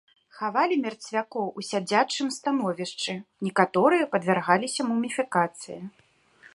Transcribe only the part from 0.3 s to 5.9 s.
Хавалі мерцвякоў у сядзячым становішчы, некаторыя падвяргаліся муміфікацыі.